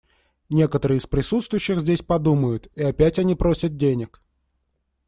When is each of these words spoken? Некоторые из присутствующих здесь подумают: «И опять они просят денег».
Некоторые 0.49 0.97
из 0.97 1.05
присутствующих 1.05 1.79
здесь 1.79 2.01
подумают: 2.01 2.69
«И 2.73 2.81
опять 2.81 3.19
они 3.19 3.35
просят 3.35 3.77
денег». 3.77 4.19